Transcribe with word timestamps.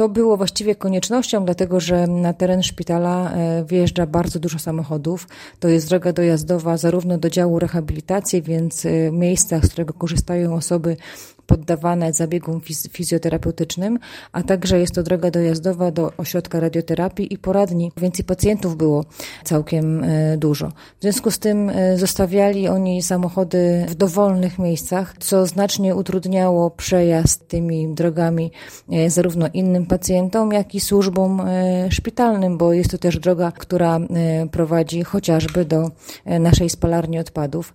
To 0.00 0.08
było 0.08 0.36
właściwie 0.36 0.74
koniecznością, 0.74 1.44
dlatego 1.44 1.80
że 1.80 2.06
na 2.06 2.32
teren 2.32 2.62
szpitala 2.62 3.32
e, 3.32 3.64
wjeżdża 3.64 4.06
bardzo 4.06 4.38
dużo 4.38 4.58
samochodów. 4.58 5.28
To 5.58 5.68
jest 5.68 5.88
droga 5.88 6.12
dojazdowa 6.12 6.76
zarówno 6.76 7.18
do 7.18 7.30
działu 7.30 7.58
rehabilitacji, 7.58 8.42
więc 8.42 8.86
e, 8.86 8.90
miejsca, 9.12 9.60
z 9.60 9.68
którego 9.68 9.94
korzystają 9.94 10.54
osoby 10.54 10.96
poddawane 11.46 12.12
zabiegom 12.12 12.60
fizjoterapeutycznym, 12.92 13.98
a 14.32 14.42
także 14.42 14.80
jest 14.80 14.94
to 14.94 15.02
droga 15.02 15.30
dojazdowa 15.30 15.90
do 15.90 16.12
ośrodka 16.16 16.60
radioterapii 16.60 17.34
i 17.34 17.38
poradni, 17.38 17.92
więc 17.96 18.18
i 18.18 18.24
pacjentów 18.24 18.76
było 18.76 19.04
całkiem 19.44 20.04
e, 20.04 20.36
dużo. 20.36 20.68
W 20.98 21.02
związku 21.02 21.30
z 21.30 21.38
tym 21.38 21.70
zostawiali 21.96 22.68
oni 22.68 23.02
samochody 23.02 23.86
w 23.88 23.94
dowolnych 23.94 24.58
miejscach, 24.58 25.14
co 25.18 25.46
znacznie 25.46 25.94
utrudniało 25.94 26.70
przejazd 26.70 27.48
tymi 27.48 27.94
drogami 27.94 28.52
zarówno 29.08 29.48
innym 29.54 29.86
pacjentom, 29.90 30.52
jak 30.52 30.74
i 30.74 30.80
służbom 30.80 31.42
szpitalnym, 31.90 32.58
bo 32.58 32.72
jest 32.72 32.90
to 32.90 32.98
też 32.98 33.18
droga, 33.18 33.52
która 33.52 33.98
prowadzi 34.50 35.02
chociażby 35.02 35.64
do 35.64 35.90
naszej 36.26 36.70
spalarni 36.70 37.18
odpadów. 37.18 37.68